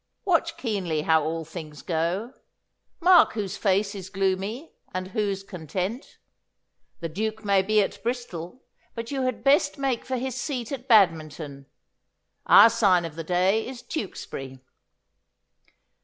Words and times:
Watch 0.25 0.57
keenly 0.57 1.03
how 1.03 1.23
all 1.23 1.45
things 1.45 1.83
go. 1.83 2.33
Mark 3.01 3.33
whose 3.33 3.55
face 3.55 3.93
is 3.93 4.09
gloomy 4.09 4.73
and 4.91 5.09
whose 5.09 5.43
content. 5.43 6.17
The 7.01 7.07
Duke 7.09 7.45
may 7.45 7.61
be 7.61 7.83
at 7.83 8.01
Bristol, 8.01 8.63
but 8.95 9.11
you 9.11 9.21
had 9.25 9.43
best 9.43 9.77
make 9.77 10.03
for 10.03 10.17
his 10.17 10.33
seat 10.33 10.71
at 10.71 10.87
Badminton. 10.87 11.67
Our 12.47 12.71
sign 12.71 13.05
of 13.05 13.15
the 13.15 13.23
day 13.23 13.67
is 13.67 13.83
Tewkesbury. 13.83 14.59